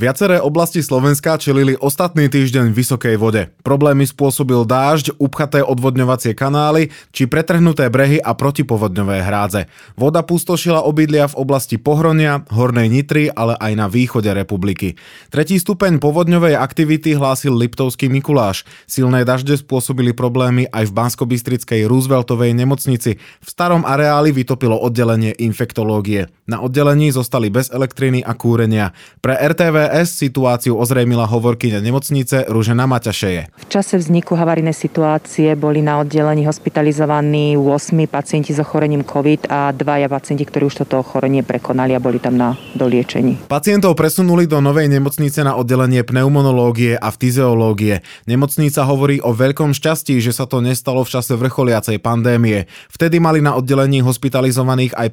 [0.00, 3.52] Viaceré oblasti Slovenska čelili ostatný týždeň vysokej vode.
[3.60, 9.68] Problémy spôsobil dážď, upchaté odvodňovacie kanály či pretrhnuté brehy a protipovodňové hrádze.
[10.00, 14.96] Voda pustošila obydlia v oblasti Pohronia, Hornej Nitry, ale aj na východe republiky.
[15.28, 18.64] Tretí stupeň povodňovej aktivity hlásil Liptovský Mikuláš.
[18.88, 23.20] Silné dažde spôsobili problémy aj v Banskobystrickej Rooseveltovej nemocnici.
[23.20, 26.32] V starom areáli vytopilo oddelenie infektológie.
[26.48, 28.96] Na oddelení zostali bez elektriny a kúrenia.
[29.20, 33.50] Pre RTV RTVS situáciu ozrejmila hovorkyňa nemocnice Ružena Maťašeje.
[33.50, 39.74] V čase vzniku havarijnej situácie boli na oddelení hospitalizovaní 8 pacienti s ochorením COVID a
[39.74, 43.50] dvaja pacienti, ktorí už toto ochorenie prekonali a boli tam na doliečení.
[43.50, 48.06] Pacientov presunuli do novej nemocnice na oddelenie pneumonológie a fyziológie.
[48.30, 52.70] Nemocnica hovorí o veľkom šťastí, že sa to nestalo v čase vrcholiacej pandémie.
[52.94, 55.08] Vtedy mali na oddelení hospitalizovaných aj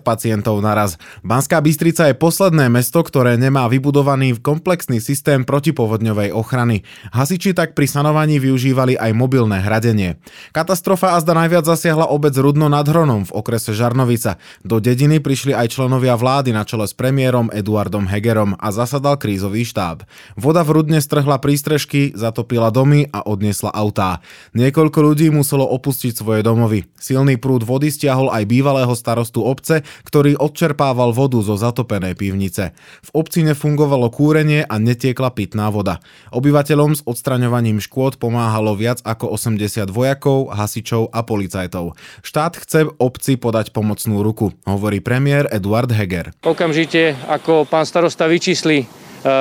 [0.00, 0.96] pacientov naraz.
[1.20, 6.86] Banská Bystrica je posledné mesto, ktoré nemá vybudovaný vybudovaný komplexný systém protipovodňovej ochrany.
[7.10, 10.22] Hasiči tak pri sanovaní využívali aj mobilné hradenie.
[10.54, 14.38] Katastrofa azda najviac zasiahla obec Rudno nad Hronom v okrese Žarnovica.
[14.62, 19.66] Do dediny prišli aj členovia vlády na čele s premiérom Eduardom Hegerom a zasadal krízový
[19.66, 20.06] štáb.
[20.38, 24.22] Voda v Rudne strhla prístrežky, zatopila domy a odniesla autá.
[24.54, 26.86] Niekoľko ľudí muselo opustiť svoje domovy.
[27.00, 32.76] Silný prúd vody stiahol aj bývalého starostu obce, ktorý odčerpával vodu zo zatopenej pivnice.
[33.02, 36.04] V obci nefungovalo kúrenie a netiekla pitná voda.
[36.28, 41.96] Obyvateľom s odstraňovaním škôd pomáhalo viac ako 80 vojakov, hasičov a policajtov.
[42.20, 46.36] Štát chce obci podať pomocnú ruku, hovorí premiér Eduard Heger.
[46.44, 48.86] Okamžite, ako pán starosta vyčísli e,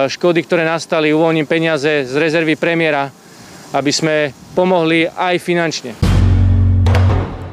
[0.07, 3.11] škody, ktoré nastali, uvoľním peniaze z rezervy premiéra,
[3.75, 6.10] aby sme pomohli aj finančne.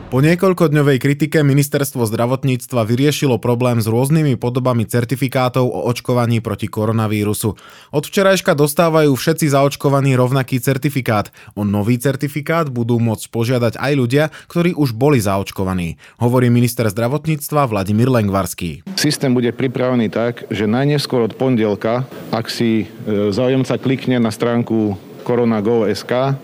[0.08, 7.60] Po niekoľkodňovej kritike ministerstvo zdravotníctva vyriešilo problém s rôznymi podobami certifikátov o očkovaní proti koronavírusu.
[7.92, 11.28] Od včerajška dostávajú všetci zaočkovaní rovnaký certifikát.
[11.52, 17.68] O nový certifikát budú môcť požiadať aj ľudia, ktorí už boli zaočkovaní, hovorí minister zdravotníctva
[17.68, 18.88] Vladimír Lengvarský.
[18.96, 24.96] Systém bude pripravený tak, že najneskôr od pondelka, ak si e, záujemca klikne na stránku
[25.28, 26.40] korona.go.sk,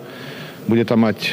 [0.68, 1.18] bude tam mať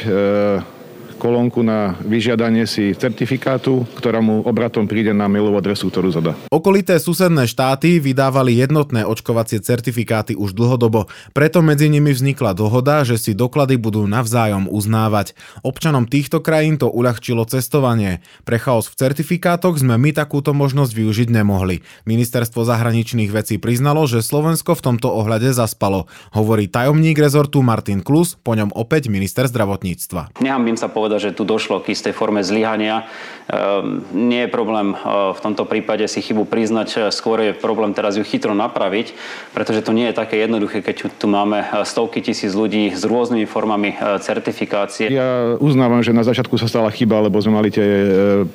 [1.22, 6.34] kolónku na vyžiadanie si certifikátu, ktorá mu obratom príde na mailovú adresu, ktorú zadá.
[6.50, 13.22] Okolité susedné štáty vydávali jednotné očkovacie certifikáty už dlhodobo, preto medzi nimi vznikla dohoda, že
[13.22, 15.38] si doklady budú navzájom uznávať.
[15.62, 18.18] Občanom týchto krajín to uľahčilo cestovanie.
[18.42, 21.86] Pre chaos v certifikátoch sme my takúto možnosť využiť nemohli.
[22.02, 28.34] Ministerstvo zahraničných vecí priznalo, že Slovensko v tomto ohľade zaspalo, hovorí tajomník rezortu Martin Klus,
[28.34, 30.42] po ňom opäť minister zdravotníctva.
[30.42, 33.04] Nehambím sa povedať, povedať, že tu došlo k istej forme zlyhania.
[33.52, 34.98] Ehm, nie je problém eh,
[35.36, 39.12] v tomto prípade si chybu priznať, eh, skôr je problém teraz ju chytro napraviť,
[39.52, 43.44] pretože to nie je také jednoduché, keď tu máme eh, stovky tisíc ľudí s rôznymi
[43.44, 45.12] formami certifikácie.
[45.12, 47.84] Ja uznávam, že na začiatku sa stala chyba, lebo sme mali tie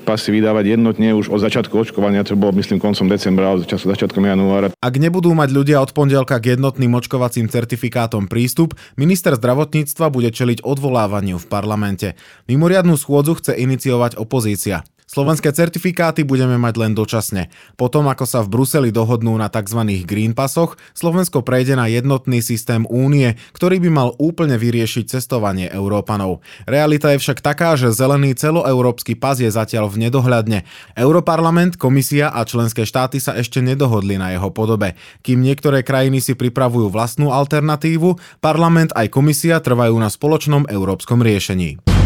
[0.07, 4.23] pasy vydávať jednotne už od začiatku očkovania, to bolo myslím koncom decembra, od času začiatkom
[4.23, 4.73] januára.
[4.81, 10.65] Ak nebudú mať ľudia od pondelka k jednotným očkovacím certifikátom prístup, minister zdravotníctva bude čeliť
[10.65, 12.07] odvolávaniu v parlamente.
[12.47, 14.87] Mimoriadnú schôdzu chce iniciovať opozícia.
[15.07, 17.47] Slovenské certifikáty budeme mať len dočasne.
[17.79, 20.03] Potom, ako sa v Bruseli dohodnú na tzv.
[20.03, 26.43] green passoch, Slovensko prejde na jednotný systém únie, ktorý by mal úplne vyriešiť cestovanie Európanov.
[26.67, 30.67] Realita je však taká, že zelený celoeurópsky pas je zatiaľ v nedohľadne.
[30.99, 34.99] Europarlament, komisia a členské štáty sa ešte nedohodli na jeho podobe.
[35.23, 41.96] Kým niektoré krajiny si pripravujú vlastnú alternatívu, parlament aj komisia trvajú na spoločnom európskom riešení.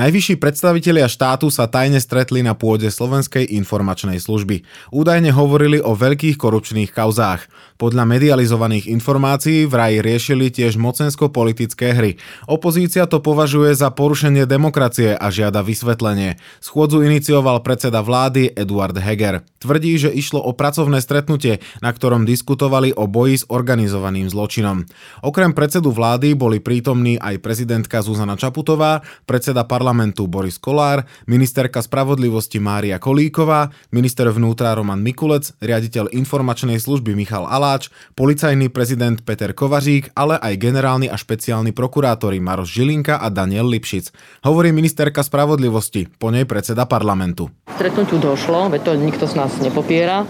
[0.00, 4.64] Najvyšší predstavitelia štátu sa tajne stretli na pôde Slovenskej informačnej služby.
[4.96, 7.44] Údajne hovorili o veľkých korupčných kauzách.
[7.76, 12.16] Podľa medializovaných informácií vraj riešili tiež mocensko-politické hry.
[12.48, 16.40] Opozícia to považuje za porušenie demokracie a žiada vysvetlenie.
[16.64, 19.44] Schôdzu inicioval predseda vlády Eduard Heger.
[19.60, 24.88] Tvrdí, že išlo o pracovné stretnutie, na ktorom diskutovali o boji s organizovaným zločinom.
[25.20, 31.82] Okrem predsedu vlády boli prítomní aj prezidentka Zuzana Čaputová, predseda parlamentu parlamentu Boris Kolár, ministerka
[31.82, 39.50] spravodlivosti Mária Kolíková, minister vnútra Roman Mikulec, riaditeľ informačnej služby Michal Aláč, policajný prezident Peter
[39.50, 44.14] Kovařík, ale aj generálny a špeciálny prokurátori Maroš Žilinka a Daniel Lipšic.
[44.46, 47.50] Hovorí ministerka spravodlivosti, po nej predseda parlamentu.
[47.74, 50.22] Stretnutiu došlo, veď to nikto z nás nepopiera.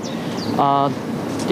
[0.57, 0.89] A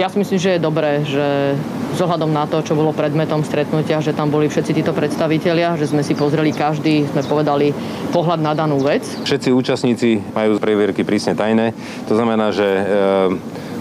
[0.01, 1.61] ja si myslím, že je dobré, že
[1.99, 6.07] Zohľadom na to, čo bolo predmetom stretnutia, že tam boli všetci títo predstavitelia, že sme
[6.07, 7.75] si pozreli každý, sme povedali
[8.15, 9.03] pohľad na danú vec.
[9.27, 11.75] Všetci účastníci majú previerky prísne tajné.
[12.07, 12.83] To znamená, že e,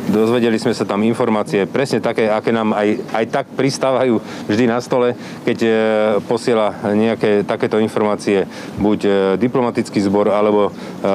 [0.08, 4.80] Dozvedeli sme sa tam informácie presne také, aké nám aj, aj tak pristávajú vždy na
[4.80, 5.72] stole, keď e,
[6.24, 8.48] posiela nejaké takéto informácie
[8.80, 11.06] buď e, diplomatický zbor, alebo e,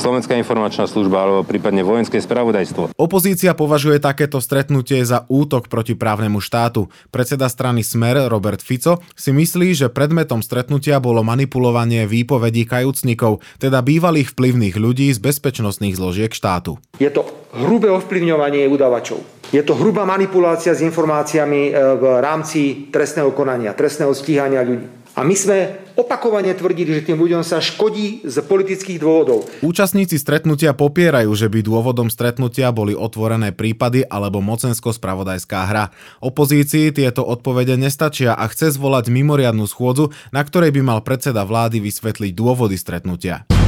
[0.00, 2.94] Slovenská informačná služba, alebo prípadne vojenské spravodajstvo.
[2.94, 6.86] Opozícia považuje takéto stretnutie za útok proti právnemu štátu.
[7.10, 13.82] Predseda strany Smer Robert Fico si myslí, že predmetom stretnutia bolo manipulovanie výpovedí kajúcnikov, teda
[13.82, 16.78] bývalých vplyvných ľudí z bezpečnostných zložiek štátu.
[17.02, 17.26] Je to
[17.58, 19.40] hrubé ovplyvňovanie udavačov.
[19.50, 24.99] Je to hrubá manipulácia s informáciami e, v rámci trestného konania, trestného stíhania ľudí.
[25.20, 29.44] A my sme opakovane tvrdili, že tým ľuďom sa škodí z politických dôvodov.
[29.60, 35.92] Účastníci stretnutia popierajú, že by dôvodom stretnutia boli otvorené prípady alebo mocensko-spravodajská hra.
[36.24, 41.84] Opozícii tieto odpovede nestačia a chce zvolať mimoriadnu schôdzu, na ktorej by mal predseda vlády
[41.84, 43.59] vysvetliť dôvody stretnutia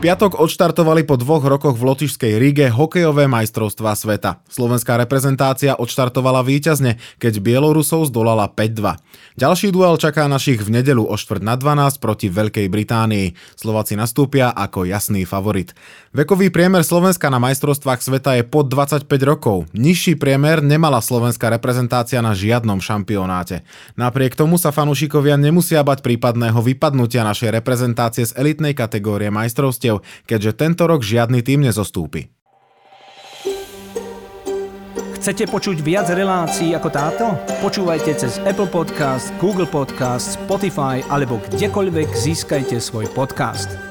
[0.00, 4.40] piatok odštartovali po dvoch rokoch v Lotyšskej Ríge hokejové majstrovstvá sveta.
[4.48, 8.96] Slovenská reprezentácia odštartovala víťazne, keď Bielorusov zdolala 5-2.
[9.36, 13.36] Ďalší duel čaká našich v nedelu o štvrt na 12 proti Veľkej Británii.
[13.60, 15.76] Slováci nastúpia ako jasný favorit.
[16.16, 19.68] Vekový priemer Slovenska na majstrovstvách sveta je pod 25 rokov.
[19.76, 23.68] Nižší priemer nemala slovenská reprezentácia na žiadnom šampionáte.
[24.00, 30.26] Napriek tomu sa fanúšikovia nemusia bať prípadného vypadnutia našej reprezentácie z elitnej kategórie majstrovstiev hostiteľ,
[30.26, 32.30] keďže tento rok žiadny tým nezostúpi.
[35.20, 37.36] Chcete počuť viac relácií ako táto?
[37.60, 43.89] Počúvajte cez Apple Podcast, Google Podcast, Spotify alebo kdekoľvek získajte svoj podcast.